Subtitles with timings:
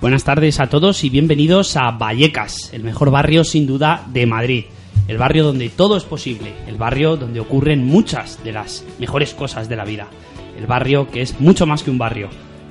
[0.00, 4.64] Buenas tardes a todos y bienvenidos a Vallecas, el mejor barrio sin duda de Madrid.
[5.08, 9.68] El barrio donde todo es posible, el barrio donde ocurren muchas de las mejores cosas
[9.68, 10.06] de la vida.
[10.58, 12.28] El barrio que es mucho más que un barrio.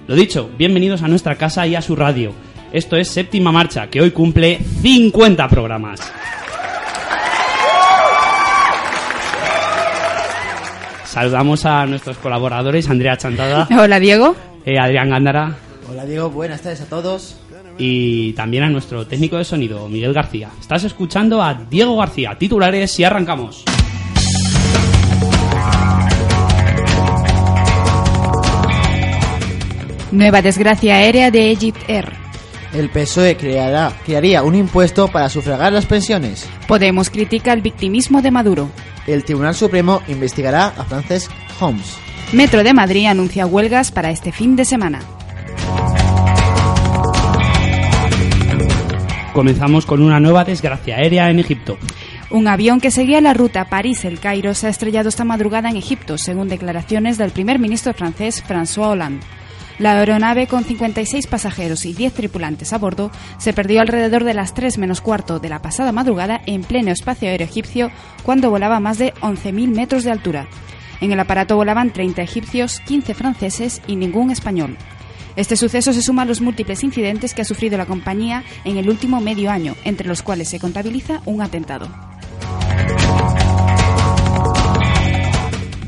[0.07, 2.31] Lo dicho, bienvenidos a nuestra casa y a su radio.
[2.71, 5.99] Esto es Séptima Marcha, que hoy cumple 50 programas.
[11.03, 14.35] Saludamos a nuestros colaboradores, Andrea Chantada, Hola Diego.
[14.65, 15.55] eh, Adrián Gándara
[15.89, 17.35] Hola Diego, buenas tardes a todos.
[17.79, 20.51] y también a nuestro técnico de sonido, Miguel García.
[20.59, 23.63] Estás escuchando a Diego García, titulares y arrancamos.
[30.11, 32.13] Nueva desgracia aérea de Egypt Air.
[32.73, 36.47] El PSOE creará, crearía un impuesto para sufragar las pensiones.
[36.67, 38.69] Podemos critica el victimismo de Maduro.
[39.07, 41.97] El Tribunal Supremo investigará a Frances Holmes.
[42.31, 44.99] Metro de Madrid anuncia huelgas para este fin de semana.
[49.39, 51.77] Comenzamos con una nueva desgracia aérea en Egipto.
[52.29, 56.17] Un avión que seguía la ruta París-El Cairo se ha estrellado esta madrugada en Egipto,
[56.17, 59.25] según declaraciones del primer ministro francés François Hollande.
[59.77, 64.53] La aeronave con 56 pasajeros y 10 tripulantes a bordo se perdió alrededor de las
[64.53, 67.91] 3 menos cuarto de la pasada madrugada en pleno espacio aéreo egipcio
[68.23, 70.49] cuando volaba más de 11.000 metros de altura.
[70.99, 74.75] En el aparato volaban 30 egipcios, 15 franceses y ningún español.
[75.35, 78.89] Este suceso se suma a los múltiples incidentes que ha sufrido la compañía en el
[78.89, 81.87] último medio año, entre los cuales se contabiliza un atentado.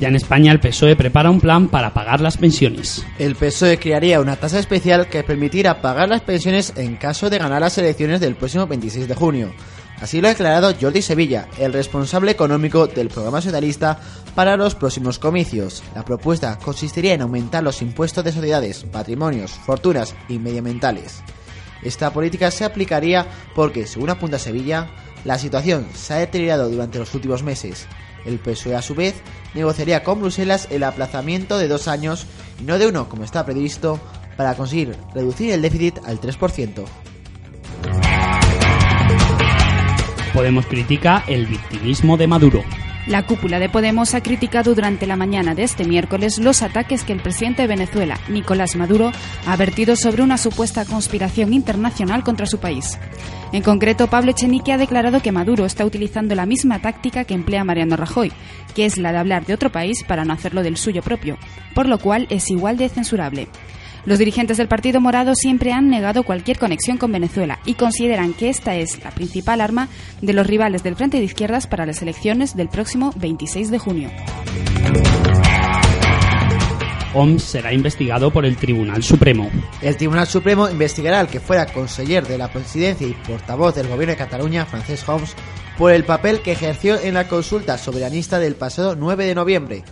[0.01, 3.05] Ya en España el PSOE prepara un plan para pagar las pensiones.
[3.19, 7.61] El PSOE crearía una tasa especial que permitirá pagar las pensiones en caso de ganar
[7.61, 9.53] las elecciones del próximo 26 de junio.
[10.01, 13.99] Así lo ha declarado Jordi Sevilla, el responsable económico del programa socialista
[14.33, 15.83] para los próximos comicios.
[15.93, 21.21] La propuesta consistiría en aumentar los impuestos de sociedades, patrimonios, fortunas y medioambientales.
[21.83, 24.89] Esta política se aplicaría porque, según apunta Sevilla,
[25.23, 27.85] la situación se ha deteriorado durante los últimos meses.
[28.25, 29.13] El PSOE, a su vez,
[29.53, 32.25] negociaría con Bruselas el aplazamiento de dos años
[32.59, 33.99] y no de uno, como está previsto,
[34.35, 36.85] para conseguir reducir el déficit al 3%.
[40.33, 42.63] Podemos critica el victimismo de Maduro.
[43.05, 47.11] La cúpula de Podemos ha criticado durante la mañana de este miércoles los ataques que
[47.11, 49.11] el presidente de Venezuela, Nicolás Maduro,
[49.45, 52.97] ha vertido sobre una supuesta conspiración internacional contra su país.
[53.51, 57.65] En concreto, Pablo Echenique ha declarado que Maduro está utilizando la misma táctica que emplea
[57.65, 58.31] Mariano Rajoy,
[58.73, 61.37] que es la de hablar de otro país para no hacerlo del suyo propio,
[61.75, 63.49] por lo cual es igual de censurable.
[64.03, 68.49] Los dirigentes del Partido Morado siempre han negado cualquier conexión con Venezuela y consideran que
[68.49, 69.89] esta es la principal arma
[70.21, 74.09] de los rivales del Frente de Izquierdas para las elecciones del próximo 26 de junio.
[77.13, 79.49] OMS será investigado por el Tribunal Supremo.
[79.81, 84.13] El Tribunal Supremo investigará al que fuera conseller de la presidencia y portavoz del gobierno
[84.13, 85.35] de Cataluña, Francesc Homs,
[85.77, 89.83] por el papel que ejerció en la consulta soberanista del pasado 9 de noviembre.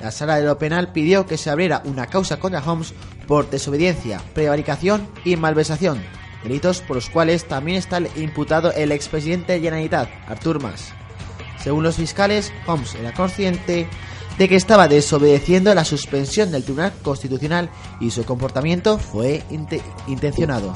[0.00, 2.92] La sala de lo penal pidió que se abriera una causa contra Holmes
[3.26, 6.02] por desobediencia, prevaricación y malversación,
[6.42, 10.92] delitos por los cuales también está imputado el expresidente de Generalitat, Artur Mas.
[11.62, 13.88] Según los fiscales, Holmes era consciente
[14.38, 20.74] de que estaba desobedeciendo la suspensión del Tribunal Constitucional y su comportamiento fue inte- intencionado.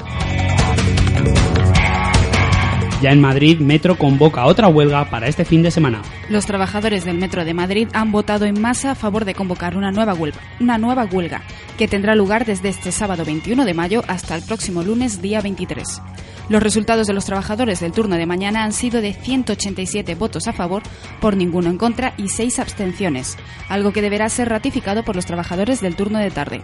[3.01, 6.03] Ya en Madrid, Metro convoca otra huelga para este fin de semana.
[6.29, 9.91] Los trabajadores del Metro de Madrid han votado en masa a favor de convocar una
[9.91, 11.41] nueva huelga, una nueva huelga
[11.79, 15.99] que tendrá lugar desde este sábado 21 de mayo hasta el próximo lunes día 23.
[16.47, 20.53] Los resultados de los trabajadores del turno de mañana han sido de 187 votos a
[20.53, 20.83] favor,
[21.19, 23.35] por ninguno en contra y 6 abstenciones,
[23.67, 26.61] algo que deberá ser ratificado por los trabajadores del turno de tarde.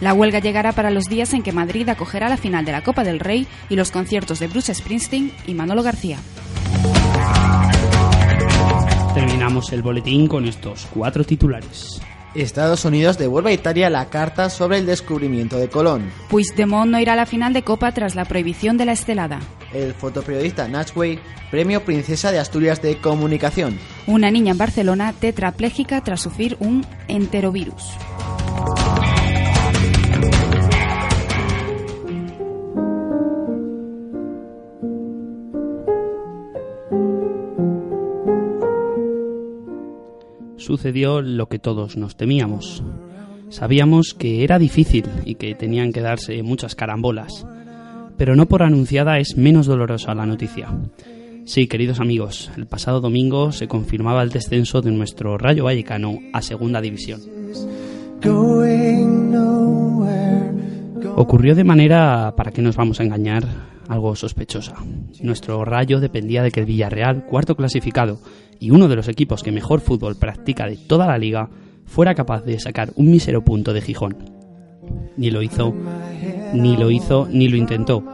[0.00, 3.02] La huelga llegará para los días en que Madrid acogerá la final de la Copa
[3.04, 6.18] del Rey y los conciertos de Bruce Springsteen y Manolo García.
[9.14, 12.02] Terminamos el boletín con estos cuatro titulares.
[12.34, 16.10] Estados Unidos devuelve a Italia la carta sobre el descubrimiento de Colón.
[16.28, 19.40] Puigdemont no irá a la final de Copa tras la prohibición de la estelada.
[19.72, 21.18] El fotoperiodista Natchway,
[21.50, 23.78] premio Princesa de Asturias de Comunicación.
[24.06, 27.84] Una niña en Barcelona tetrapléjica tras sufrir un enterovirus.
[40.66, 42.82] Sucedió lo que todos nos temíamos.
[43.50, 47.46] Sabíamos que era difícil y que tenían que darse muchas carambolas,
[48.16, 50.76] pero no por anunciada es menos dolorosa la noticia.
[51.44, 56.42] Sí, queridos amigos, el pasado domingo se confirmaba el descenso de nuestro Rayo Vallecano a
[56.42, 57.20] Segunda División.
[61.14, 63.44] Ocurrió de manera, para qué nos vamos a engañar,
[63.86, 64.74] algo sospechosa.
[65.22, 68.18] Nuestro Rayo dependía de que el Villarreal, cuarto clasificado
[68.60, 71.48] y uno de los equipos que mejor fútbol practica de toda la liga,
[71.84, 74.16] fuera capaz de sacar un mísero punto de Gijón.
[75.16, 75.74] Ni lo hizo,
[76.52, 78.04] ni lo hizo, ni lo intentó.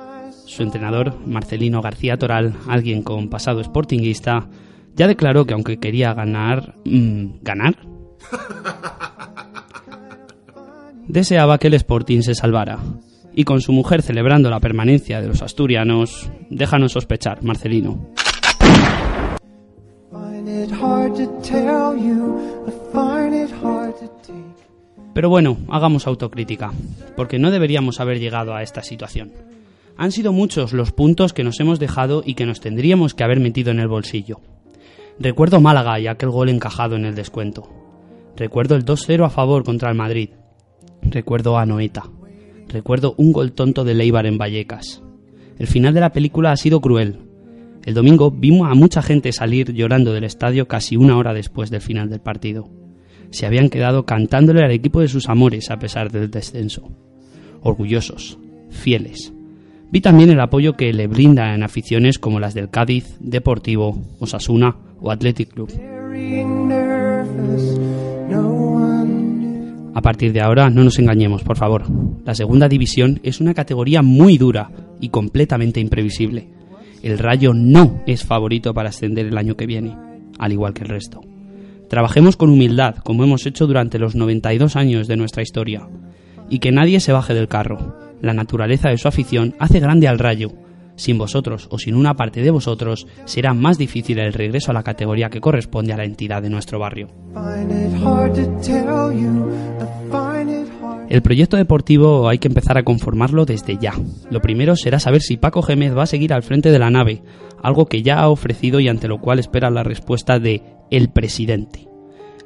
[0.46, 4.48] Su entrenador, Marcelino García Toral, alguien con pasado sportinguista,
[4.94, 6.74] ya declaró que aunque quería ganar...
[6.84, 7.76] Mmm, ¿Ganar?
[11.08, 12.78] Deseaba que el Sporting se salvara.
[13.34, 18.12] Y con su mujer celebrando la permanencia de los asturianos, déjanos sospechar, Marcelino.
[25.14, 26.72] Pero bueno, hagamos autocrítica,
[27.16, 29.32] porque no deberíamos haber llegado a esta situación.
[29.96, 33.40] Han sido muchos los puntos que nos hemos dejado y que nos tendríamos que haber
[33.40, 34.40] metido en el bolsillo.
[35.18, 37.68] Recuerdo Málaga y aquel gol encajado en el descuento.
[38.36, 40.30] Recuerdo el 2-0 a favor contra el Madrid.
[41.02, 42.04] Recuerdo a Noeta.
[42.68, 45.02] Recuerdo un gol tonto de Leibar en Vallecas.
[45.58, 47.18] El final de la película ha sido cruel.
[47.84, 51.80] El domingo vimos a mucha gente salir llorando del estadio casi una hora después del
[51.80, 52.70] final del partido
[53.32, 56.90] se habían quedado cantándole al equipo de sus amores a pesar del descenso.
[57.62, 58.38] Orgullosos,
[58.70, 59.32] fieles.
[59.90, 64.76] Vi también el apoyo que le brinda en aficiones como las del Cádiz, Deportivo, Osasuna
[65.00, 65.70] o Athletic Club.
[69.94, 71.84] A partir de ahora, no nos engañemos, por favor.
[72.24, 74.70] La segunda división es una categoría muy dura
[75.00, 76.48] y completamente imprevisible.
[77.02, 79.96] El Rayo no es favorito para ascender el año que viene,
[80.38, 81.20] al igual que el resto.
[81.88, 85.88] Trabajemos con humildad, como hemos hecho durante los 92 años de nuestra historia.
[86.48, 87.98] Y que nadie se baje del carro.
[88.20, 90.52] La naturaleza de su afición hace grande al rayo.
[90.94, 94.82] Sin vosotros o sin una parte de vosotros será más difícil el regreso a la
[94.82, 97.08] categoría que corresponde a la entidad de nuestro barrio.
[101.08, 103.94] El proyecto deportivo hay que empezar a conformarlo desde ya.
[104.30, 107.22] Lo primero será saber si Paco Gémez va a seguir al frente de la nave,
[107.62, 111.88] algo que ya ha ofrecido y ante lo cual espera la respuesta de el presidente.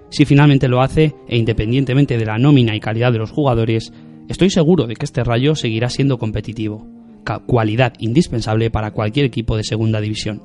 [0.09, 3.93] Si finalmente lo hace, e independientemente de la nómina y calidad de los jugadores,
[4.29, 6.87] estoy seguro de que este rayo seguirá siendo competitivo,
[7.47, 10.43] cualidad indispensable para cualquier equipo de segunda división.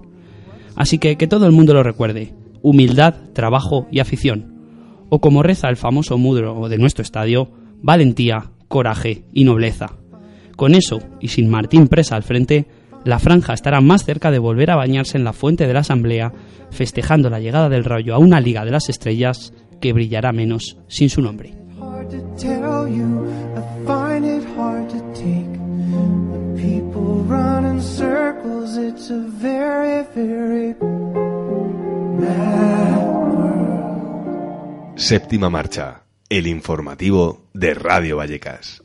[0.75, 4.55] Así que que todo el mundo lo recuerde, humildad, trabajo y afición.
[5.09, 9.97] O como reza el famoso mudro de nuestro estadio, valentía, coraje y nobleza.
[10.55, 12.67] Con eso, y sin Martín Presa al frente,
[13.03, 16.31] la franja estará más cerca de volver a bañarse en la fuente de la Asamblea,
[16.69, 21.09] festejando la llegada del rayo a una Liga de las Estrellas que brillará menos sin
[21.09, 21.53] su nombre.
[34.95, 38.81] Séptima marcha el informativo de Radio Vallecas.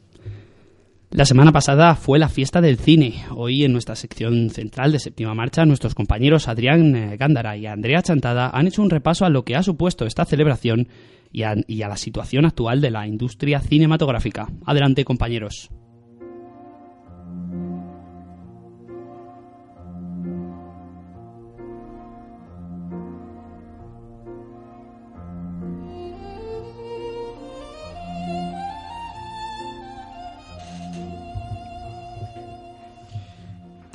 [1.10, 3.24] La semana pasada fue la fiesta del cine.
[3.30, 8.02] Hoy en nuestra sección central de séptima marcha, nuestros compañeros Adrián eh, Gándara y Andrea
[8.02, 10.88] Chantada han hecho un repaso a lo que ha supuesto esta celebración
[11.30, 14.48] y a, y a la situación actual de la industria cinematográfica.
[14.64, 15.70] Adelante, compañeros.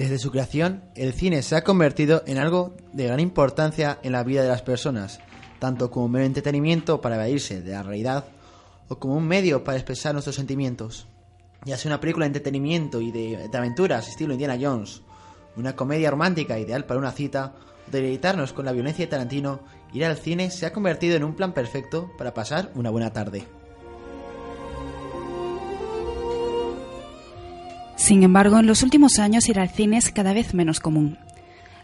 [0.02, 4.24] Desde su creación, el cine se ha convertido en algo de gran importancia en la
[4.24, 5.20] vida de las personas,
[5.60, 8.26] tanto como un mero entretenimiento para evadirse de la realidad
[8.88, 11.06] o como un medio para expresar nuestros sentimientos.
[11.66, 15.04] Ya sea una película de entretenimiento y de, aventuras estilo Indiana Jones,
[15.56, 17.54] una comedia romántica ideal para una cita,
[17.88, 19.60] o deleitarnos con la violencia de Tarantino,
[19.94, 23.46] ir al cine se ha convertido en un plan perfecto para pasar una buena tarde.
[28.02, 31.20] Sin embargo, en los últimos años ir al cine es cada vez menos común.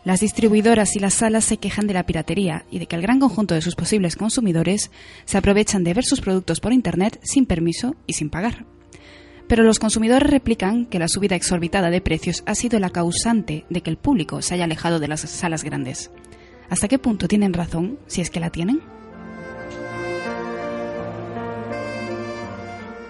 [0.04, 3.20] Las distribuidoras y las salas se quejan de la piratería y de que el gran
[3.20, 4.90] conjunto de sus posibles consumidores
[5.26, 8.66] se aprovechan de ver sus productos por Internet sin permiso y sin pagar.
[9.48, 13.82] Pero los consumidores replican que la subida exorbitada de precios ha sido la causante de
[13.82, 16.10] que el público se haya alejado de las salas grandes.
[16.68, 18.82] ¿Hasta qué punto tienen razón, si es que la tienen?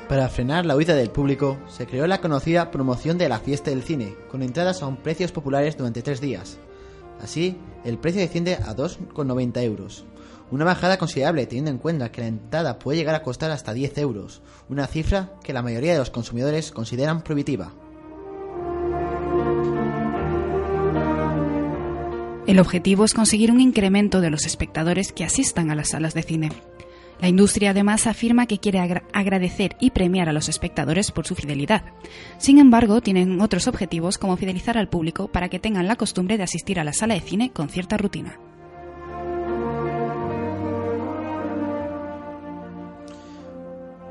[0.10, 3.84] Para frenar la huida del público, se creó la conocida promoción de la fiesta del
[3.84, 6.60] cine, con entradas a un precios populares durante tres días.
[7.22, 10.06] Así, el precio desciende a 2,90 euros.
[10.50, 13.98] Una bajada considerable teniendo en cuenta que la entrada puede llegar a costar hasta 10
[13.98, 17.74] euros, una cifra que la mayoría de los consumidores consideran prohibitiva.
[22.48, 26.24] El objetivo es conseguir un incremento de los espectadores que asistan a las salas de
[26.24, 26.50] cine.
[27.20, 31.84] La industria además afirma que quiere agradecer y premiar a los espectadores por su fidelidad.
[32.38, 36.44] Sin embargo, tienen otros objetivos como fidelizar al público para que tengan la costumbre de
[36.44, 38.40] asistir a la sala de cine con cierta rutina.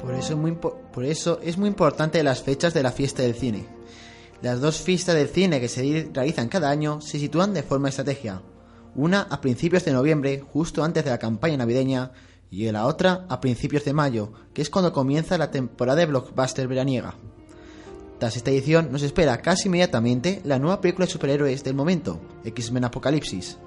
[0.03, 3.35] Por eso, es muy, por eso es muy importante las fechas de la fiesta del
[3.35, 3.67] cine.
[4.43, 8.43] Las dos fiestas del cine que se realizan cada año se sitúan de forma estrategia.
[8.95, 12.13] Una a principios de noviembre, justo antes de la campaña navideña,
[12.57, 16.67] y la otra a principios de mayo, que es cuando comienza la temporada de blockbuster
[16.67, 17.15] veraniega.
[18.19, 22.85] Tras esta edición nos espera casi inmediatamente la nueva película de superhéroes del momento, X-Men
[22.85, 23.59] Apocalipsis.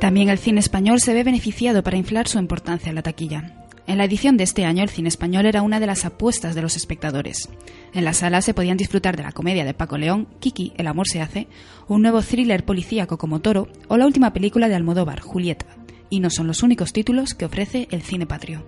[0.00, 3.66] También el cine español se ve beneficiado para inflar su importancia en la taquilla.
[3.86, 6.62] En la edición de este año, el cine español era una de las apuestas de
[6.62, 7.50] los espectadores.
[7.96, 11.08] En la sala se podían disfrutar de la comedia de Paco León, Kiki, El amor
[11.08, 11.48] se hace,
[11.88, 15.64] un nuevo thriller policíaco como Toro o la última película de Almodóvar, Julieta.
[16.10, 18.62] Y no son los únicos títulos que ofrece el cine patrio.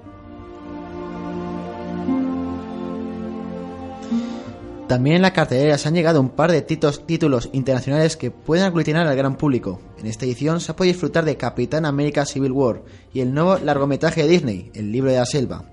[4.89, 9.07] También en la cartelera se han llegado un par de títulos internacionales que pueden aglutinar
[9.07, 9.83] al gran público.
[9.99, 12.83] En esta edición se puede disfrutar de Capitán América Civil War
[13.13, 15.67] y el nuevo largometraje de Disney, El libro de la selva.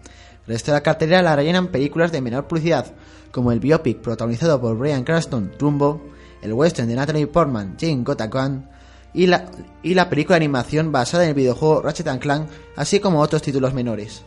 [0.45, 2.93] El resto de la cartelera la rellenan películas de menor publicidad,
[3.35, 6.01] como el biopic protagonizado por Brian Cranston, Trumbo,
[6.41, 8.69] el western de Natalie Portman, Jane Gotakan,
[9.13, 9.51] y la,
[9.83, 13.73] y la película de animación basada en el videojuego Ratchet Clank, así como otros títulos
[13.73, 14.23] menores.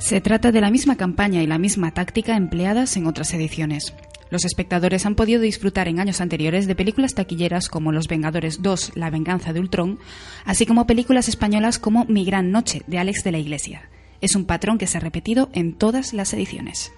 [0.00, 3.94] Se trata de la misma campaña y la misma táctica empleadas en otras ediciones.
[4.28, 8.96] Los espectadores han podido disfrutar en años anteriores de películas taquilleras como Los Vengadores 2,
[8.96, 10.00] La venganza de Ultron,
[10.44, 13.88] así como películas españolas como Mi gran noche, de Alex de la Iglesia.
[14.22, 16.92] Es un patrón que se ha repetido en todas las ediciones.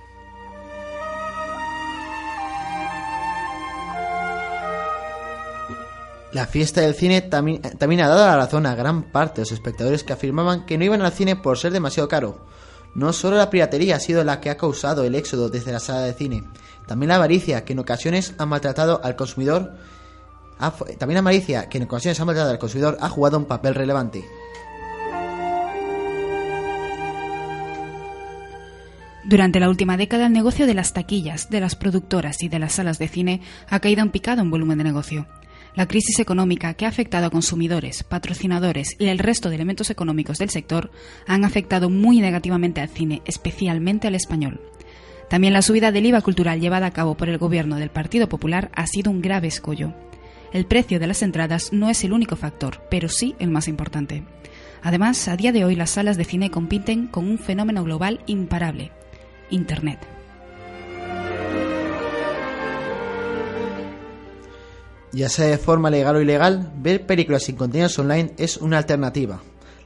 [6.32, 9.52] La fiesta del cine también, también, ha dado la razón a gran parte de los
[9.52, 12.44] espectadores que afirmaban que no iban al cine por ser demasiado caro.
[12.94, 16.00] No solo la piratería ha sido la que ha causado el éxodo desde la sala
[16.00, 16.44] de cine,
[16.86, 19.72] también la avaricia, que en ocasiones ha maltratado al consumidor.
[20.98, 24.24] también la avaricia, que en ocasiones ha maltratado al consumidor, ha jugado un papel relevante.
[29.26, 32.74] Durante la última década, el negocio de las taquillas, de las productoras y de las
[32.74, 33.40] salas de cine
[33.70, 35.26] ha caído en picado en volumen de negocio.
[35.74, 40.36] La crisis económica que ha afectado a consumidores, patrocinadores y el resto de elementos económicos
[40.36, 40.90] del sector
[41.26, 44.60] han afectado muy negativamente al cine, especialmente al español.
[45.30, 48.70] También la subida del IVA cultural llevada a cabo por el gobierno del Partido Popular
[48.74, 49.94] ha sido un grave escollo.
[50.52, 54.22] El precio de las entradas no es el único factor, pero sí el más importante.
[54.82, 58.92] Además, a día de hoy las salas de cine compiten con un fenómeno global imparable,
[59.54, 60.00] Internet.
[65.12, 69.40] Ya sea de forma legal o ilegal, ver películas sin contenidos online es una alternativa.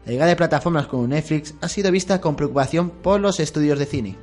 [0.07, 3.85] La llegada de plataformas como Netflix ha sido vista con preocupación por los estudios de
[3.85, 4.17] cine.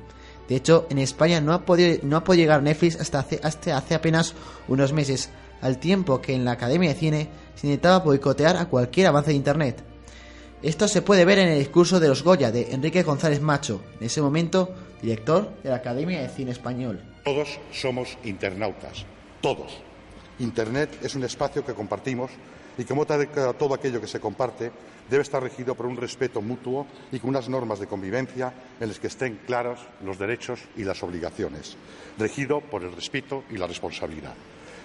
[0.49, 3.77] De hecho, en España no ha podido, no ha podido llegar Netflix hasta hace, hasta
[3.77, 4.33] hace apenas
[4.67, 5.29] unos meses,
[5.61, 9.37] al tiempo que en la Academia de Cine se intentaba boicotear a cualquier avance de
[9.37, 9.83] Internet.
[10.63, 14.07] Esto se puede ver en el discurso de los Goya de Enrique González Macho, en
[14.07, 14.73] ese momento
[15.05, 16.99] director de la Academia de Cine Español.
[17.23, 19.05] Todos somos internautas,
[19.39, 19.85] todos
[20.39, 22.31] Internet es un espacio que compartimos
[22.77, 24.71] y como todo aquello que se comparte
[25.09, 28.99] debe estar regido por un respeto mutuo y con unas normas de convivencia en las
[28.99, 31.77] que estén claros los derechos y las obligaciones,
[32.17, 34.33] regido por el respeto y la responsabilidad.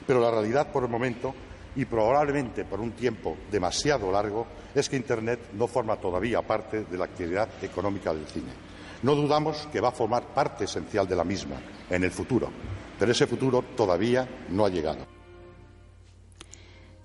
[0.07, 1.35] Pero la realidad por el momento
[1.75, 6.99] y probablemente por un tiempo demasiado largo es que Internet no forma todavía parte de
[6.99, 8.70] la actividad económica del cine.
[9.03, 11.57] No dudamos que va a formar parte esencial de la misma
[11.89, 12.51] en el futuro,
[12.99, 15.07] pero ese futuro todavía no ha llegado.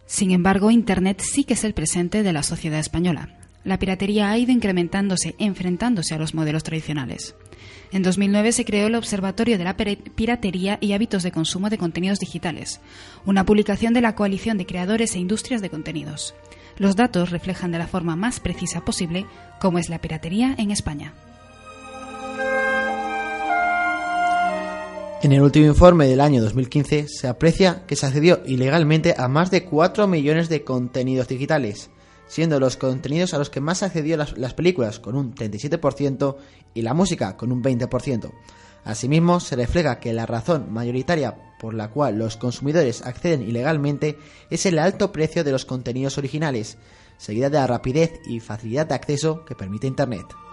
[0.06, 3.40] Sin embargo, Internet sí que es el presente de la sociedad española.
[3.64, 7.36] La piratería ha ido incrementándose, enfrentándose a los modelos tradicionales.
[7.92, 12.20] En 2009 se creó el Observatorio de la Piratería y Hábitos de Consumo de Contenidos
[12.20, 12.82] Digitales,
[13.26, 16.36] una publicación de la Coalición de Creadores e Industrias de Contenidos.
[16.78, 19.26] Los datos reflejan de la forma más precisa posible
[19.60, 21.14] cómo es la piratería en España.
[25.26, 29.50] En el último informe del año 2015 se aprecia que se accedió ilegalmente a más
[29.50, 31.90] de 4 millones de contenidos digitales,
[32.28, 36.36] siendo los contenidos a los que más accedió las, las películas con un 37%
[36.76, 38.32] y la música con un 20%.
[38.84, 44.20] Asimismo, se refleja que la razón mayoritaria por la cual los consumidores acceden ilegalmente
[44.52, 46.78] es el alto precio de los contenidos originales,
[47.18, 50.45] seguida de la rapidez y facilidad de acceso que permite Internet.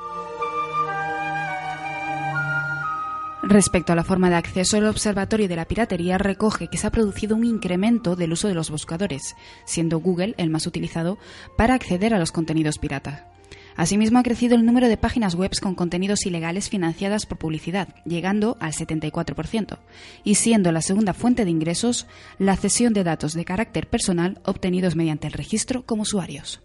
[3.42, 6.92] Respecto a la forma de acceso, el Observatorio de la Piratería recoge que se ha
[6.92, 9.34] producido un incremento del uso de los buscadores,
[9.64, 11.18] siendo Google el más utilizado
[11.56, 13.32] para acceder a los contenidos pirata.
[13.74, 18.56] Asimismo, ha crecido el número de páginas web con contenidos ilegales financiadas por publicidad, llegando
[18.60, 19.78] al 74%,
[20.22, 22.06] y siendo la segunda fuente de ingresos
[22.38, 26.62] la cesión de datos de carácter personal obtenidos mediante el registro como usuarios.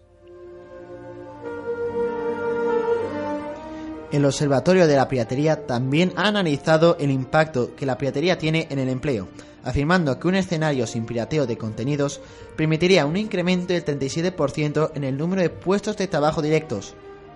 [4.10, 8.78] El Observatorio de la Piratería también ha analizado el impacto que la piratería tiene en
[8.78, 9.28] el empleo,
[9.64, 12.22] afirmando que un escenario sin pirateo de contenidos
[12.56, 16.94] permitiría un incremento del 37% en el número de puestos de trabajo directos,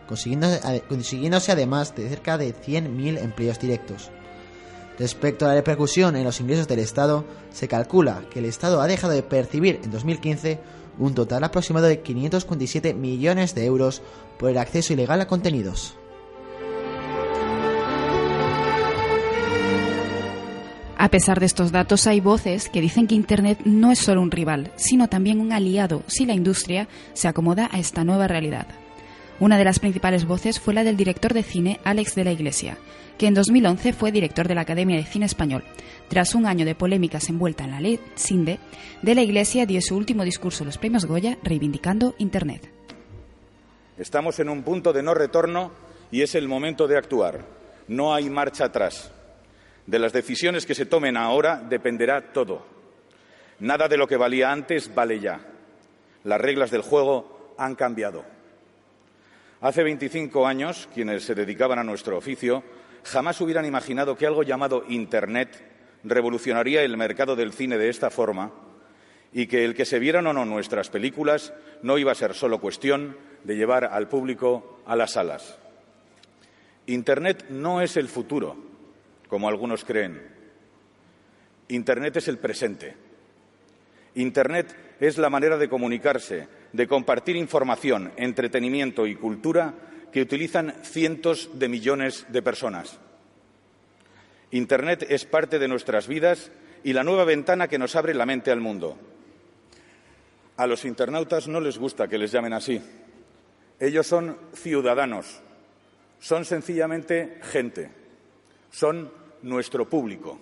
[0.08, 4.10] consiguiéndose además de cerca de 100.000 empleos directos.
[4.98, 8.86] Respecto a la repercusión en los ingresos del Estado, se calcula que el Estado ha
[8.86, 10.58] dejado de percibir en 2015
[10.98, 14.00] un total aproximado de 557 millones de euros
[14.38, 15.96] por el acceso ilegal a contenidos.
[21.02, 24.30] A pesar de estos datos, hay voces que dicen que Internet no es solo un
[24.30, 28.68] rival, sino también un aliado si la industria se acomoda a esta nueva realidad.
[29.40, 32.78] Una de las principales voces fue la del director de cine Alex de la Iglesia,
[33.18, 35.64] que en 2011 fue director de la Academia de Cine Español.
[36.06, 38.60] Tras un año de polémicas envuelta en la ley SINDE,
[39.02, 42.70] de la Iglesia dio su último discurso en los premios Goya reivindicando Internet.
[43.98, 45.72] Estamos en un punto de no retorno
[46.12, 47.44] y es el momento de actuar.
[47.88, 49.10] No hay marcha atrás.
[49.86, 52.64] De las decisiones que se tomen ahora dependerá todo.
[53.60, 55.40] Nada de lo que valía antes vale ya.
[56.24, 58.24] Las reglas del juego han cambiado.
[59.60, 62.62] Hace 25 años, quienes se dedicaban a nuestro oficio
[63.04, 65.62] jamás hubieran imaginado que algo llamado Internet
[66.04, 68.52] revolucionaría el mercado del cine de esta forma
[69.32, 72.60] y que el que se vieran o no nuestras películas no iba a ser solo
[72.60, 75.58] cuestión de llevar al público a las salas.
[76.86, 78.56] Internet no es el futuro,
[79.32, 80.20] como algunos creen.
[81.68, 82.94] Internet es el presente.
[84.14, 89.72] Internet es la manera de comunicarse, de compartir información, entretenimiento y cultura
[90.12, 92.98] que utilizan cientos de millones de personas.
[94.50, 96.52] Internet es parte de nuestras vidas
[96.84, 98.98] y la nueva ventana que nos abre la mente al mundo.
[100.58, 102.82] A los internautas no les gusta que les llamen así.
[103.80, 105.40] Ellos son ciudadanos,
[106.20, 107.90] son sencillamente gente,
[108.70, 110.38] son nuestro público.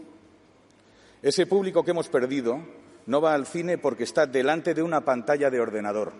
[1.22, 2.60] Ese público que hemos perdido
[3.06, 6.12] no va al cine porque está delante de una pantalla de ordenador.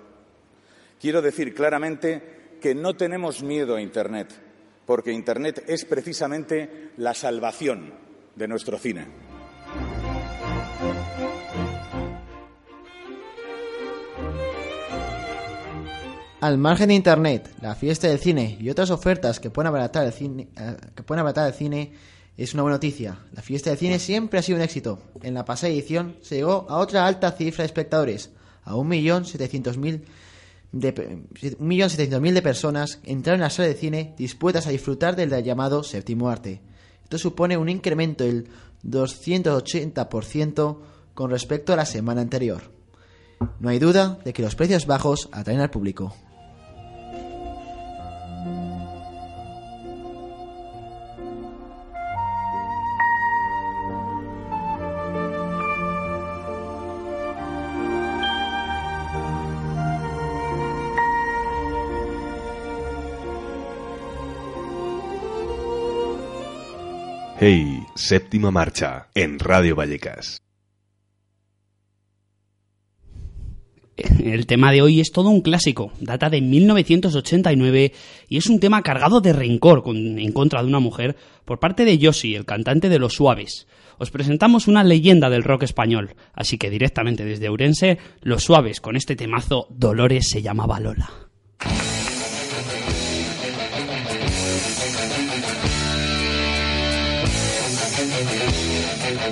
[1.01, 4.29] Quiero decir claramente que no tenemos miedo a Internet,
[4.85, 7.95] porque Internet es precisamente la salvación
[8.37, 9.07] de nuestro cine.
[16.41, 20.13] Al margen de Internet, la fiesta del cine y otras ofertas que pueden abaratar el
[20.13, 21.93] cine, eh, que pueden abaratar el cine
[22.37, 23.19] es una buena noticia.
[23.33, 24.99] La fiesta de cine siempre ha sido un éxito.
[25.23, 28.31] En la pasada edición se llegó a otra alta cifra de espectadores,
[28.65, 30.03] a 1.700.000
[30.73, 35.83] de, 1.700.000 de personas entraron en la sala de cine dispuestas a disfrutar del llamado
[35.83, 36.61] séptimo arte.
[37.03, 38.49] Esto supone un incremento del
[38.85, 40.79] 280%
[41.15, 42.63] con respecto a la semana anterior.
[43.59, 46.15] No hay duda de que los precios bajos atraen al público.
[67.43, 70.43] Hey, séptima marcha en Radio Vallecas.
[73.97, 77.93] El tema de hoy es todo un clásico, data de 1989
[78.29, 81.97] y es un tema cargado de rencor en contra de una mujer por parte de
[81.97, 83.67] Yossi, el cantante de Los Suaves.
[83.97, 88.97] Os presentamos una leyenda del rock español, así que directamente desde Ourense, Los Suaves con
[88.97, 91.30] este temazo Dolores se llamaba Lola.
[99.11, 99.27] Fuiste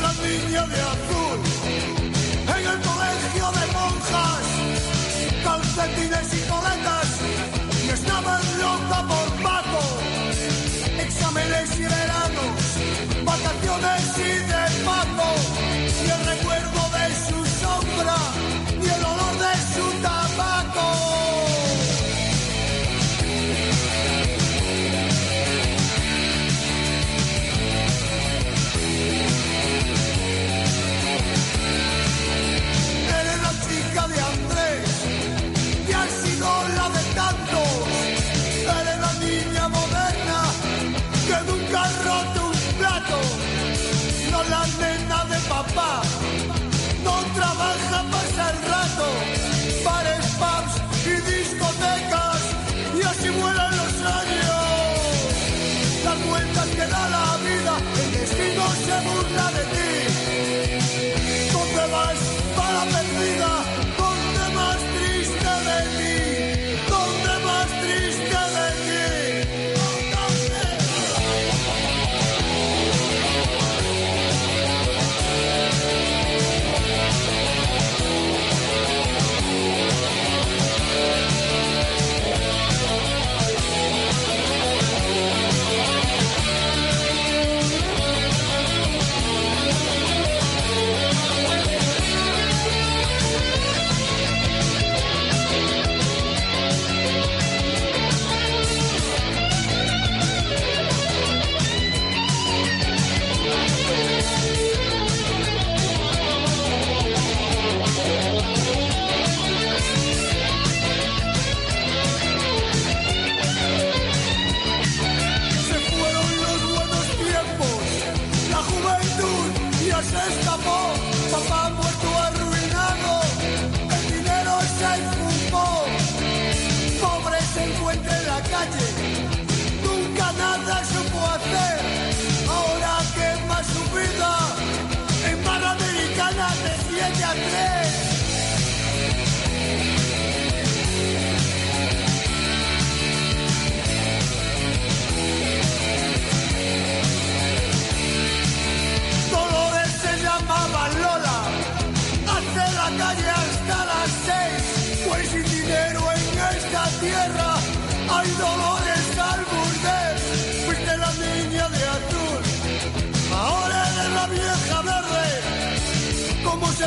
[0.00, 1.40] la niña de azul
[2.48, 4.46] en el colegio de monjas,
[5.44, 7.08] calcetines y coletas,
[7.84, 9.82] y estabas loca por pato,
[10.98, 12.56] exámenes y veranos,
[13.26, 14.07] vacaciones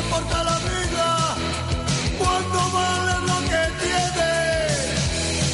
[0.04, 1.36] importa la vida
[2.18, 4.30] cuando vale lo que tiene?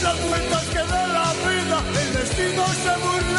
[0.03, 3.38] Las vueltas que da la vida, el destino se burla.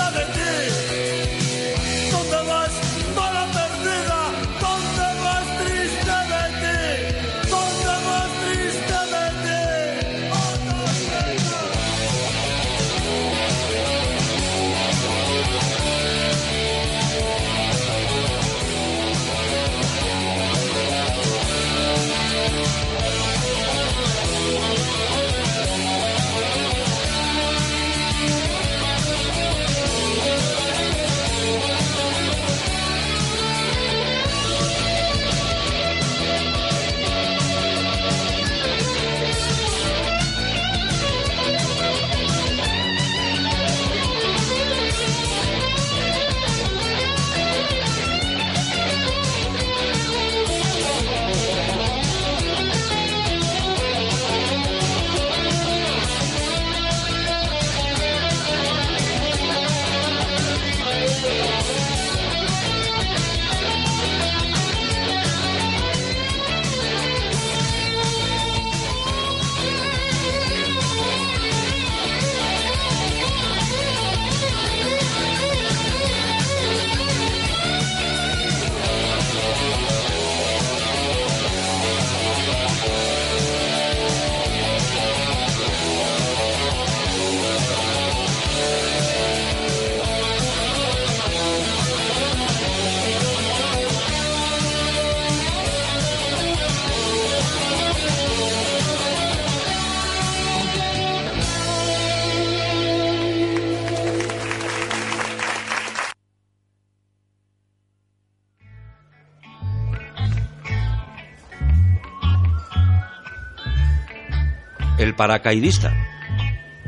[115.19, 115.91] paracaidista,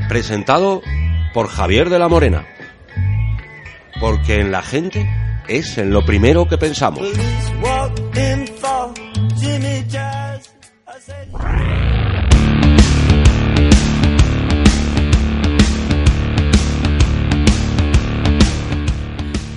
[0.07, 0.81] presentado
[1.33, 2.45] por Javier de la Morena,
[3.99, 5.05] porque en la gente
[5.49, 7.05] es en lo primero que pensamos.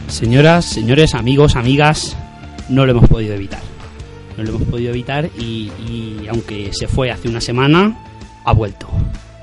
[0.08, 2.16] Señoras, señores, amigos, amigas,
[2.68, 3.62] no lo hemos podido evitar.
[4.36, 5.70] No lo hemos podido evitar y,
[6.28, 7.96] aunque se fue hace una semana,
[8.44, 8.86] ha vuelto.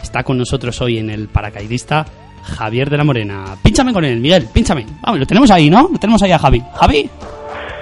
[0.02, 2.06] Está con nosotros hoy en el paracaidista
[2.44, 3.56] Javier de la Morena.
[3.64, 4.86] Pínchame con él, Miguel, pínchame.
[5.02, 5.90] Vamos, lo tenemos ahí, ¿no?
[5.92, 6.62] Lo tenemos ahí a Javi.
[6.80, 7.10] Javi,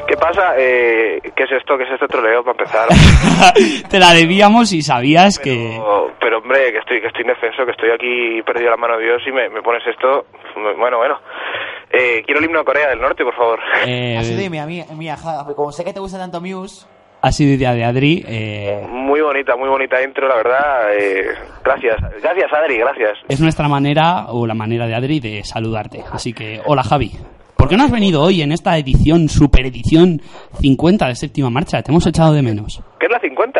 [0.07, 0.55] ¿Qué pasa?
[0.57, 1.77] Eh, ¿Qué es esto?
[1.77, 2.87] ¿Qué es este troleo para empezar?
[3.89, 5.79] te la debíamos y sabías que...
[6.19, 9.21] Pero, hombre, que estoy, que estoy indefenso, que estoy aquí perdido la mano de Dios
[9.27, 10.25] y me, me pones esto.
[10.79, 11.19] Bueno, bueno.
[11.91, 13.59] Eh, quiero el himno de Corea del Norte, por favor.
[13.85, 16.87] eh, Así de mía, mía, mía, ja, como sé que te gusta tanto Muse,
[17.21, 18.23] ha sido idea de Adri.
[18.27, 20.93] eh, Muy bonita, muy bonita intro, la verdad.
[20.97, 21.25] Eh,
[21.63, 23.17] gracias, gracias Adri, gracias.
[23.27, 26.03] es nuestra manera, o la manera de Adri, de saludarte.
[26.11, 27.11] Así que, hola Javi.
[27.57, 30.21] ¿Por qué no has venido hoy en esta edición, super edición
[30.61, 31.81] 50 de Séptima Marcha?
[31.83, 32.81] Te hemos echado de menos.
[32.99, 33.59] ¿Qué es la 50?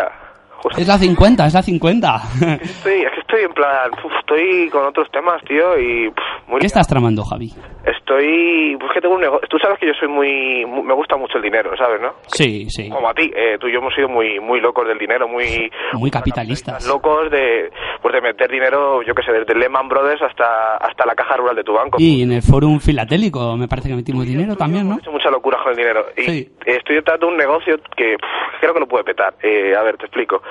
[0.62, 2.16] Justo Es la 50, es la 50.
[2.62, 6.60] estoy, es que estoy en plan, uf, estoy con otros temas, tío, y puf, muy
[6.60, 7.54] ¿Qué estás tramando, Javi?
[7.86, 9.48] Estoy, pues que tengo un negocio.
[9.50, 12.14] Tú sabes que yo soy muy, mu- me gusta mucho el dinero, ¿sabes, no?
[12.28, 12.90] Sí, sí.
[12.90, 15.72] Como a ti, eh, tú y yo hemos sido muy, muy locos del dinero, muy,
[15.94, 16.86] Muy capitalistas.
[16.88, 21.16] locos de, pues de meter dinero, yo qué sé, desde Lehman Brothers hasta, hasta la
[21.16, 21.98] caja rural de tu banco.
[22.00, 24.96] Y en el Fórum Filatélico me parece que metimos dinero también, ¿no?
[24.96, 26.06] He hecho mucha locura con el dinero.
[26.18, 26.50] Y Sí.
[26.66, 29.34] estoy de un negocio que pff, creo que lo puede petar.
[29.42, 30.42] Eh, a ver, te explico.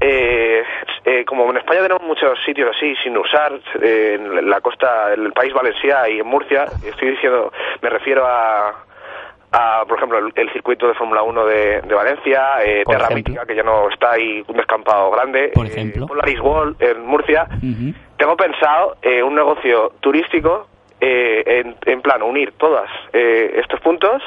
[0.00, 0.62] Eh,
[1.04, 5.26] eh, como en España tenemos muchos sitios así sin usar, eh, en la costa, en
[5.26, 8.84] el país Valencia y en Murcia, estoy diciendo, me refiero a,
[9.50, 13.06] a por ejemplo, el, el circuito de Fórmula 1 de, de Valencia, eh, Por Terra
[13.08, 13.32] ejemplo.
[13.32, 16.06] Mítica, que ya no está ahí, un descampado grande, Por eh, ejemplo.
[16.06, 17.48] Polaris World en Murcia.
[18.18, 20.68] Tengo pensado eh, un negocio turístico
[21.00, 24.22] eh, en, en plan unir todas estos puntos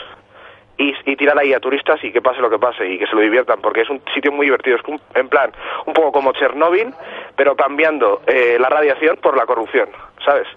[0.78, 3.16] y, y tirar ahí a turistas y que pase lo que pase y que se
[3.16, 5.52] lo diviertan porque es un sitio muy divertido es un- en plan
[5.86, 6.94] un poco como Chernóbil
[7.36, 9.90] pero cambiando eh, la radiación por la corrupción
[10.26, 10.48] sabes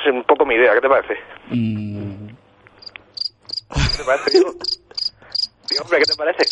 [0.00, 1.18] es un poco mi idea ¿qué te parece?
[1.50, 2.28] Mm,
[3.90, 4.30] ¿Qué te parece?
[5.82, 6.44] Hombre, ¿qué te parece?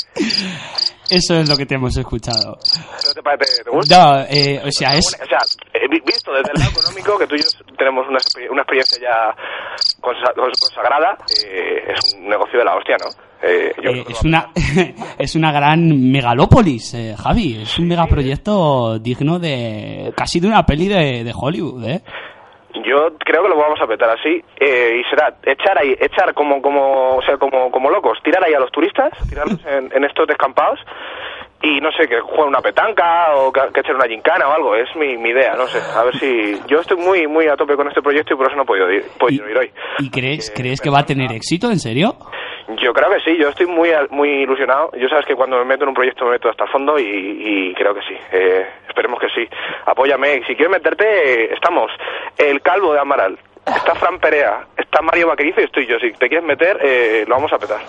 [1.11, 2.59] eso es lo que te hemos escuchado.
[3.07, 3.65] ¿Qué te parece?
[3.65, 3.97] ¿Te gusta?
[3.99, 5.07] No, eh, o sea, es...
[5.15, 5.39] O sea,
[5.75, 7.49] eh, vi- visto desde el lado económico, que tú y yo
[7.79, 8.19] tenemos una,
[8.51, 9.35] una experiencia ya
[10.01, 13.09] consa- cons- consagrada, eh, es un negocio de la hostia, ¿no?
[13.43, 14.49] Eh, yo eh, es una
[15.19, 17.63] es una gran megalópolis, eh, Javi.
[17.63, 22.03] Es un megaproyecto digno de casi de una peli de, de Hollywood, ¿eh?
[22.85, 26.61] Yo creo que lo vamos a petar así eh, y será echar ahí, echar como,
[26.61, 30.27] como, o sea, como, como locos, tirar ahí a los turistas, tirarlos en, en estos
[30.27, 30.81] descampados
[31.63, 34.77] y no sé, que jueguen una petanca o que, que echen una gincana o algo,
[34.77, 36.59] es mi, mi idea, no sé, a ver si...
[36.69, 38.93] Yo estoy muy, muy a tope con este proyecto y por eso no he podido
[38.93, 39.71] ir, podido ir hoy.
[39.99, 42.17] ¿Y crees crees que va a tener éxito, en serio?
[42.83, 44.91] Yo creo que sí, yo estoy muy muy ilusionado.
[44.99, 47.05] Yo sabes que cuando me meto en un proyecto me meto hasta el fondo y,
[47.05, 48.15] y creo que sí.
[48.33, 49.49] Eh, esperemos que sí.
[49.87, 50.41] Apóyame.
[50.47, 51.91] Si quieres meterte, eh, estamos
[52.37, 55.97] el Calvo de Amaral, está Fran Perea, está Mario Vaquerizo y estoy yo.
[56.01, 57.81] Si te quieres meter, eh, lo vamos a petar.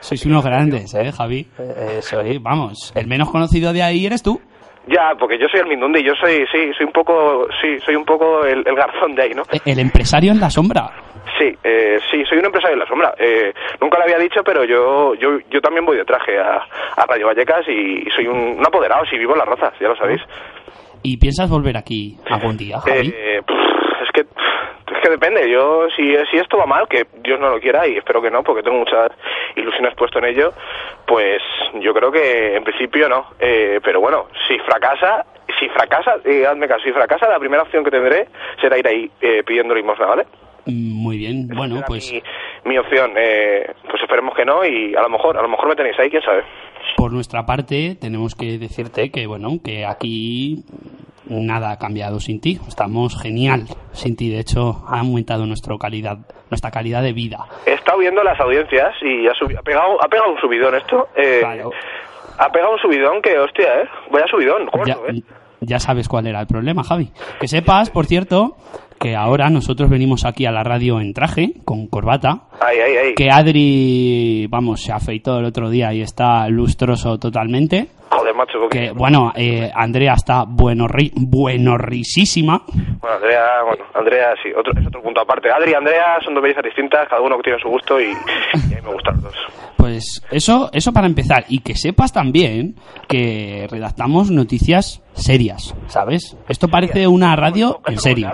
[0.00, 1.46] Sois unos grandes, ¿eh, Javi?
[1.58, 4.38] Eh, soy, vamos, el menos conocido de ahí eres tú.
[4.86, 8.04] Ya, porque yo soy el Mindundi, yo soy, sí, soy un poco, sí, soy un
[8.04, 9.42] poco el, el garzón de ahí, ¿no?
[9.50, 10.90] Eh, El empresario en la sombra.
[11.38, 13.14] Sí, eh, sí, soy un empresario en la sombra.
[13.18, 16.62] Eh, nunca lo había dicho, pero yo, yo, yo también voy de traje a,
[16.96, 19.88] a Radio Vallecas y, y soy un, un apoderado, si vivo en las rozas, ya
[19.88, 20.22] lo sabéis.
[21.02, 23.12] ¿Y piensas volver aquí algún día, Javi?
[23.14, 23.40] Eh,
[24.02, 25.50] es que es que depende.
[25.50, 28.42] Yo si si esto va mal, que Dios no lo quiera y espero que no,
[28.42, 29.10] porque tengo muchas
[29.56, 30.52] ilusiones puesto en ello,
[31.06, 31.42] pues
[31.74, 33.26] yo creo que en principio no.
[33.38, 35.26] Eh, pero bueno, si fracasa,
[35.58, 38.26] si fracasa, eh, hazme caso, si fracasa, la primera opción que tendré
[38.60, 40.24] será ir ahí eh, pidiendo limosna, ¿vale?
[40.66, 42.22] Muy bien, bueno, pues mi,
[42.64, 43.12] mi opción.
[43.16, 46.10] Eh, pues esperemos que no y a lo mejor, a lo mejor me tenéis ahí,
[46.10, 46.42] quién sabe.
[46.96, 50.64] por nuestra parte tenemos que decirte que, bueno, que aquí
[51.28, 52.58] nada ha cambiado sin ti.
[52.68, 54.30] Estamos genial sin ti.
[54.30, 56.18] De hecho, ha aumentado nuestra calidad,
[56.50, 57.46] nuestra calidad de vida.
[57.66, 61.08] He estado viendo las audiencias y ha, pegado, ha pegado un subidón esto.
[61.16, 61.70] Eh, Claro.
[62.38, 63.88] Ha pegado un subidón que, hostia, ¿eh?
[64.10, 65.22] Vaya subidón, gordo, Ya, ¿eh?
[65.60, 67.10] ya sabes cuál era el problema, Javi.
[67.40, 68.56] Que sepas, por cierto,
[68.98, 72.44] que ahora nosotros venimos aquí a la radio en traje, con corbata.
[72.60, 73.14] Ay, ay, ay.
[73.14, 77.88] Que Adri, vamos, se afeitó el otro día y está lustroso totalmente.
[78.08, 78.68] Joder, macho.
[78.70, 85.02] Que, bueno, eh, Andrea está bueno, ri- bueno Andrea, bueno, Andrea sí, otro, es otro
[85.02, 85.50] punto aparte.
[85.50, 88.76] Adri y Andrea son dos bellezas distintas, cada uno tiene su gusto y, y a
[88.76, 89.34] mí me gustan los dos.
[89.76, 91.44] Pues eso, eso para empezar.
[91.48, 92.76] Y que sepas también
[93.08, 96.36] que redactamos noticias serias, ¿sabes?
[96.48, 98.32] Esto parece una radio en ¿Eso serio.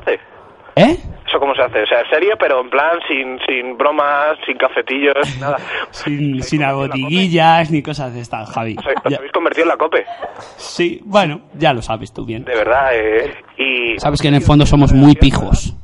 [0.77, 0.97] ¿Eh?
[1.27, 1.83] ¿Eso cómo se hace?
[1.83, 5.57] O sea, en serio, pero en plan sin, sin bromas, sin cafetillos, sin nada.
[5.91, 8.77] Sin, sin abotiguillas ni cosas de estas, Javi.
[8.79, 10.05] Os, os habéis convertido en la COPE,
[10.57, 12.45] sí, bueno, ya lo sabes tú bien.
[12.45, 12.91] de verdad.
[12.95, 15.75] Eh, y Sabes que en el fondo somos muy pijos.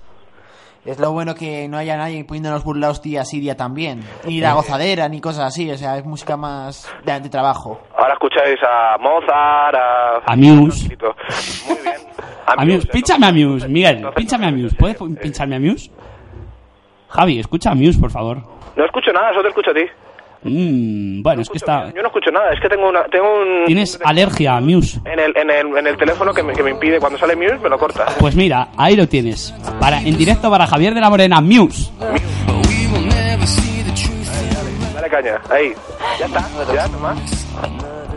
[0.87, 4.01] Es lo bueno que no haya nadie poniéndonos burlados día sí, día también.
[4.25, 5.71] Ni la gozadera, ni cosas así.
[5.71, 7.79] O sea, es música más de, de trabajo.
[7.95, 10.33] Ahora escucháis a Mozart, a...
[10.33, 10.97] A Muse.
[11.69, 11.95] Muy bien.
[12.57, 14.77] A Muse, pínchame a Muse, Miguel, pínchame a Muse.
[14.77, 15.91] ¿Puedes pincharme a Muse?
[17.09, 18.39] Javi, escucha a Muse, por favor.
[18.77, 19.85] No escucho nada, solo te escucho a ti.
[20.43, 21.93] Mm, bueno, es que está...
[21.93, 23.05] Yo no escucho nada, es que tengo una...
[23.05, 23.65] Tengo un...
[23.67, 25.01] Tienes alergia a Muse.
[25.05, 27.59] En el, en el, en el teléfono que me, que me impide, cuando sale Muse,
[27.59, 28.07] me lo corta.
[28.19, 29.53] Pues mira, ahí lo tienes.
[29.81, 31.91] Para, en directo para Javier de la Morena, Muse.
[34.95, 35.73] Dale caña, ahí.
[36.19, 37.47] Ya está, ya, nomás.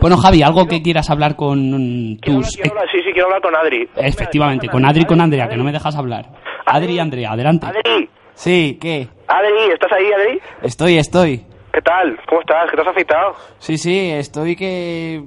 [0.02, 2.50] Bueno, Javi, algo que quieras hablar con tus...
[2.56, 3.88] Quiero hablar- sí, sí, quiero hablar con Adri.
[3.96, 6.26] Efectivamente, con Adri y con Andrea, que no me dejas hablar.
[6.66, 7.66] Adri y Andrea, adelante.
[7.66, 9.06] Adri, Sí, ¿qué?
[9.28, 10.40] Adri, ¿estás ahí, Adri?
[10.62, 11.46] Estoy, estoy.
[11.72, 12.18] ¿Qué tal?
[12.28, 12.68] ¿Cómo estás?
[12.70, 13.34] ¿Qué te has afeitado?
[13.58, 15.22] Sí, sí, estoy que...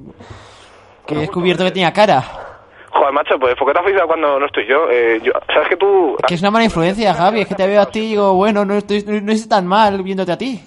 [1.07, 2.21] Que he descubierto que tenía cara.
[2.91, 4.89] Joder, macho, pues ¿por qué te has afeitado cuando no estoy yo?
[4.91, 6.17] Eh, yo ¿Sabes que tú...?
[6.27, 7.41] Que es una mala influencia, Javi.
[7.41, 9.65] Es que te veo a ti y digo, bueno, no estoy, no, no estoy tan
[9.67, 10.59] mal viéndote a ti.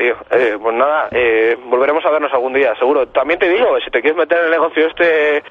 [0.00, 0.16] Tío.
[0.30, 3.08] Eh, pues nada, eh, volveremos a vernos algún día, seguro.
[3.08, 5.44] También te digo, si te quieres meter en el negocio este...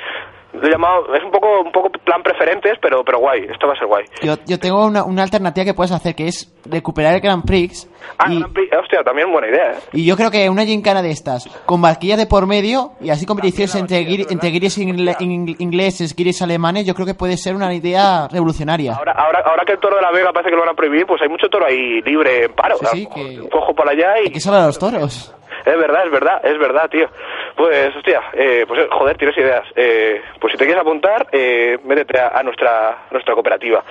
[0.54, 1.14] Lo he llamado...
[1.16, 3.42] Es un poco, un poco plan preferentes, pero, pero guay.
[3.52, 4.06] Esto va a ser guay.
[4.24, 7.88] Yo, yo tengo una, una alternativa que puedes hacer, que es recuperar el Grand Prix.
[8.18, 9.76] Ah, y, Grand Prix, hostia, también buena idea, ¿eh?
[9.94, 13.26] y yo creo que una gincana de estas, con barquillas de por medio, y así
[13.26, 17.56] competiciones entre, guiri- entre guiris ingle- in- ingleses, guiris alemanes, yo creo que puede ser
[17.56, 18.96] una idea revolucionaria.
[18.96, 21.06] Ahora, ahora, ahora que el toro de la Vega parece que lo van a prohibir,
[21.06, 22.78] pues hay mucho toro ahí libre en paro.
[22.92, 24.26] Sí, sí, lo que- Cojo para allá y...
[24.28, 25.36] Hay que a los toros.
[25.66, 27.08] Es verdad, es verdad, es verdad, tío.
[27.56, 29.64] Pues, hostia, eh, pues joder, tienes ideas.
[29.76, 33.84] Eh, pues si te quieres apuntar, eh, métete a, a nuestra, nuestra cooperativa.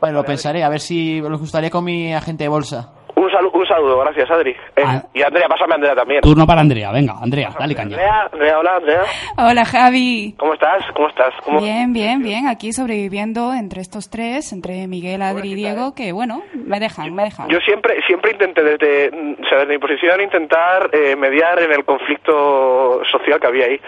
[0.00, 2.99] Bueno, lo pensaré, a ver si os gustaría con mi agente de bolsa.
[3.20, 4.50] Un, salu- un saludo, gracias, Adri.
[4.52, 5.02] Eh, Ah.
[5.12, 6.20] Y Andrea, pásame a Andrea también.
[6.22, 7.96] Turno para Andrea, venga, Andrea, dale caña.
[7.96, 9.02] Andrea, Andrea, hola, Andrea.
[9.36, 10.34] Hola Javi.
[10.38, 10.82] ¿Cómo estás?
[10.94, 11.34] ¿Cómo estás?
[11.44, 11.60] ¿Cómo...
[11.60, 12.46] Bien, bien, bien.
[12.48, 17.24] Aquí sobreviviendo entre estos tres, entre Miguel, Adri y Diego, que bueno, me dejan, me
[17.24, 17.48] dejan.
[17.50, 21.84] Yo siempre siempre intenté desde, o sea, desde mi posición intentar eh, mediar en el
[21.84, 23.80] conflicto social que había ahí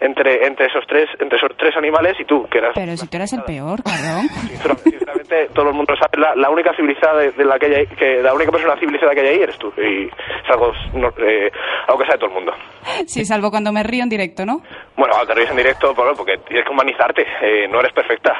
[0.00, 3.16] entre entre esos tres entre esos tres animales y tú que eras Pero si tú
[3.16, 4.28] eres el peor, cabrón.
[4.48, 7.66] sinceramente, sinceramente, todo el mundo lo sabe la, la única civilizada de, de la que
[7.66, 10.72] hay ahí- que la única persona civilizada que hay ahí eres tú y es algo
[10.94, 11.50] no, eh,
[11.88, 12.52] algo que sabe todo el mundo
[13.06, 14.60] Sí, salvo cuando me río en directo, ¿no?
[14.96, 18.32] bueno te ríes en directo por- porque tienes que humanizarte eh, no eres perfecta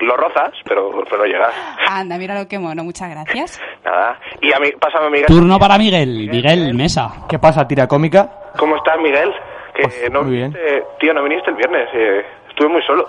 [0.00, 1.54] lo rozas pero pero no llegas
[1.88, 3.60] Anda, mira lo que mono, muchas gracias.
[3.84, 7.24] nada y a mí pásame Miguel Turno para Miguel, Miguel Mesa.
[7.28, 8.30] ¿Qué pasa, tira cómica?
[8.58, 9.32] ¿Cómo estás, Miguel?
[9.76, 10.52] Que Pues, no muy bien.
[10.52, 11.88] viniste, tío, no viniste el viernes.
[11.92, 13.08] eh, estuve muy solo.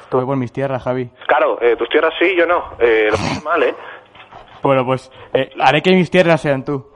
[0.00, 1.08] Estuve por mis tierras, Javi.
[1.26, 2.72] Claro, eh, tus tierras sí, yo no.
[2.80, 3.74] Eh, lo pasé mal, ¿eh?
[4.62, 6.86] Bueno, pues eh, haré que mis tierras sean tú.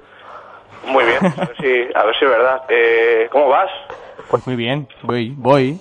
[0.87, 1.19] Muy bien.
[1.25, 2.63] A ver si, a ver si es verdad.
[2.69, 3.71] Eh, ¿Cómo vas?
[4.29, 5.79] Pues muy bien, voy, voy.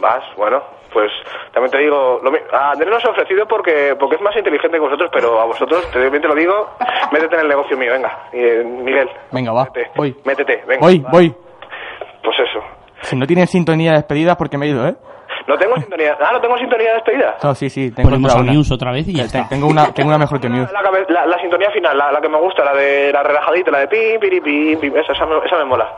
[0.00, 0.62] Vas, bueno.
[0.92, 1.10] Pues
[1.52, 4.80] también te digo, lo a Andrés nos ha ofrecido porque porque es más inteligente que
[4.84, 6.70] vosotros, pero a vosotros, te, te lo digo,
[7.10, 8.28] métete en el negocio mío, venga.
[8.32, 10.14] Eh, Miguel, Venga, va, métete, voy.
[10.24, 10.80] métete, venga.
[10.80, 11.10] Voy, va.
[11.10, 11.34] voy.
[12.24, 12.60] Pues eso.
[13.02, 14.94] Si no tienes sintonía de despedida, porque me he ido, ¿eh?
[15.46, 16.16] No tengo sintonía.
[16.20, 17.36] Ah, no tengo sintonía de despedida.
[17.42, 18.42] No, sí, sí, tengo Ponemos a.
[18.42, 19.46] Muse otra vez y ya está.
[19.48, 20.72] Tengo una, tengo una mejor que Muse.
[20.72, 23.70] La, cabe- la- la sintonía final, la, la que me gusta, la de la relajadita,
[23.70, 25.96] la de pim, piri, pim, pim, esa, esa, me, esa me mola.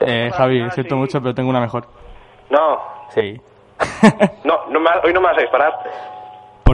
[0.00, 1.86] Eh, Javi, siento mucho, pero tengo una mejor.
[2.48, 3.38] No, Sí.
[4.44, 5.72] no, no me- hoy no me vas a disparar.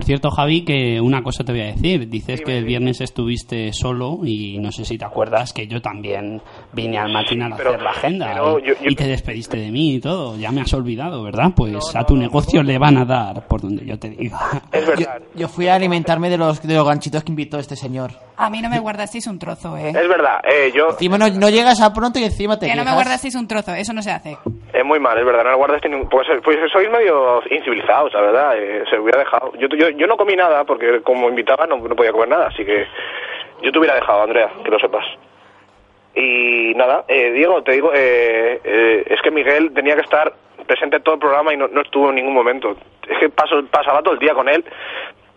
[0.03, 2.09] Por cierto, Javi, que una cosa te voy a decir.
[2.09, 6.43] Dices que el viernes estuviste solo y no sé si te acuerdas que yo también
[6.73, 9.59] vine al matinal a pero- hacer la agenda pero y, yo- yo- y te despediste
[9.59, 10.37] de mí y todo.
[10.37, 11.53] Ya me has olvidado, ¿verdad?
[11.55, 14.41] Pues a tu negocio le van a dar por donde yo te diga.
[14.73, 15.23] Es Yo, verdad.
[15.37, 18.11] yo fui a alimentarme de los, de los ganchitos que invitó este señor.
[18.37, 19.91] A mí no me guardasteis un trozo, ¿eh?
[19.91, 20.89] Es verdad, eh, yo...
[20.91, 23.73] Encima no, no llegas a pronto y encima te Que no me guardasteis un trozo,
[23.75, 24.37] eso no se hace.
[24.75, 26.09] Es muy mal, es verdad, no le guardas ningún...
[26.09, 29.53] Pues, pues sois medio incivilizados, la verdad, eh, se hubiera dejado.
[29.61, 32.65] Yo, yo, yo no comí nada porque como invitaba no, no podía comer nada, así
[32.65, 32.87] que
[33.63, 35.05] yo te hubiera dejado, Andrea, que lo sepas.
[36.15, 40.33] Y nada, eh, Diego, te digo, eh, eh, es que Miguel tenía que estar
[40.67, 42.77] presente en todo el programa y no, no estuvo en ningún momento.
[43.09, 44.65] Es que paso, pasaba todo el día con él,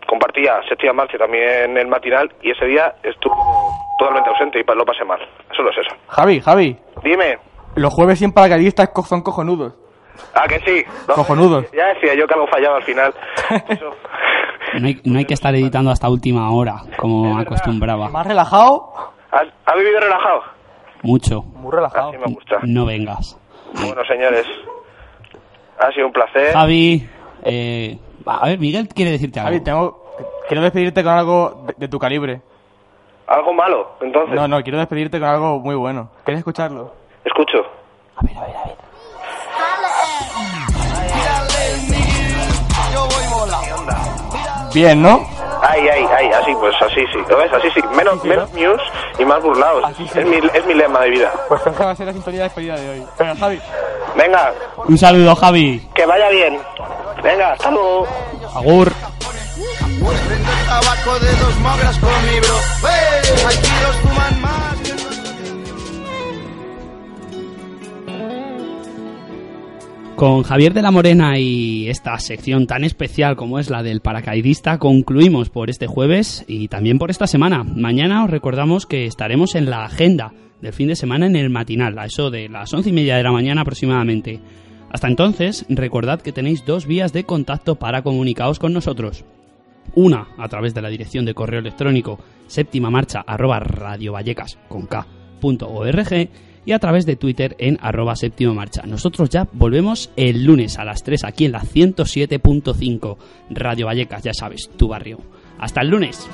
[0.06, 3.34] compartía Sextia Marcha también el matinal y ese día estuvo
[3.98, 5.20] totalmente ausente y lo pasé mal.
[5.56, 5.96] Solo es eso.
[6.08, 7.38] Javi, Javi, Dime,
[7.76, 9.74] los jueves sin paracaidistas son cojonudos.
[10.34, 10.84] ¿A que sí?
[11.08, 11.66] No, Cojonudos.
[11.72, 13.14] Ya decía yo que algo fallaba al final.
[13.68, 13.90] Eso.
[14.78, 18.08] No hay, no hay que estar editando hasta última hora, como acostumbraba.
[18.08, 18.92] ¿Más relajado?
[19.30, 20.42] ¿Has, has vivido relajado?
[21.02, 21.42] Mucho.
[21.42, 22.10] Muy relajado.
[22.10, 22.58] Así me gusta.
[22.62, 23.38] No vengas.
[23.74, 24.46] Bueno, señores,
[25.78, 26.52] ha sido un placer.
[26.52, 27.08] Javi,
[27.44, 29.50] eh, a ver, Miguel quiere decirte algo.
[29.52, 30.02] Javi, tengo...
[30.48, 32.40] Quiero despedirte con algo de, de tu calibre.
[33.26, 34.34] Algo malo, entonces.
[34.34, 36.10] No, no, quiero despedirte con algo muy bueno.
[36.24, 36.92] ¿Quieres escucharlo?
[37.24, 37.58] Escucho.
[44.76, 45.26] Bien, ¿no?
[45.62, 47.18] Ay, ay, ay, así pues así sí.
[47.30, 47.50] ¿Lo ves?
[47.50, 47.80] Así sí.
[47.96, 48.78] Menos, menos news
[49.18, 49.82] y más burlados.
[50.14, 51.32] Es, mi, es mi lema de vida.
[51.48, 53.06] Pues esa va a ser la sintonía de despedida de hoy.
[53.18, 53.60] Venga, Javi.
[54.18, 54.52] Venga,
[54.86, 55.88] Un saludo, Javi.
[55.94, 56.60] que vaya bien.
[57.22, 58.06] Venga, hasta luego.
[58.54, 58.92] Agur.
[58.92, 62.56] Prendo el tabaco de dos mogras con mi bro.
[62.90, 63.46] ¡Eh!
[63.46, 64.75] Aquí los fuman más
[70.16, 74.78] Con Javier de la Morena y esta sección tan especial como es la del paracaidista,
[74.78, 77.64] concluimos por este jueves y también por esta semana.
[77.64, 81.98] Mañana os recordamos que estaremos en la agenda del fin de semana en el matinal,
[81.98, 84.40] a eso de las once y media de la mañana aproximadamente.
[84.90, 89.26] Hasta entonces, recordad que tenéis dos vías de contacto para comunicaros con nosotros.
[89.94, 93.60] Una a través de la dirección de correo electrónico séptima marcha arroba
[96.66, 98.82] y a través de Twitter en arroba séptima marcha.
[98.84, 103.16] Nosotros ya volvemos el lunes a las 3 aquí en la 107.5
[103.50, 105.18] Radio Vallecas, ya sabes, tu barrio.
[105.58, 106.28] Hasta el lunes.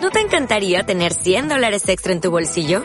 [0.00, 2.84] ¿No te encantaría tener 100 dólares extra en tu bolsillo?